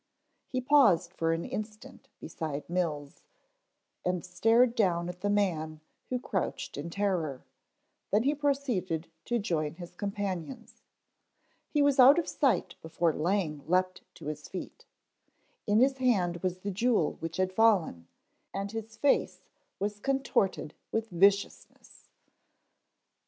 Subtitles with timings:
[0.47, 3.21] He paused for an instant beside Mills,
[4.03, 7.43] and stared down at the man who crouched in terror,
[8.09, 10.81] then he proceeded to join his companions.
[11.69, 14.87] He was out of sight before Lang leaped to his feet.
[15.67, 18.07] In his hand was the jewel which had fallen,
[18.55, 19.43] and his face
[19.77, 22.09] was contorted with viciousness.